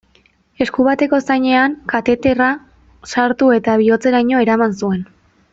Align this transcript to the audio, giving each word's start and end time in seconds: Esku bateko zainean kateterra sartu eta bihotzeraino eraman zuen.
Esku 0.65 0.85
bateko 0.87 1.19
zainean 1.33 1.75
kateterra 1.93 2.49
sartu 3.13 3.53
eta 3.61 3.79
bihotzeraino 3.83 4.45
eraman 4.47 4.79
zuen. 4.85 5.09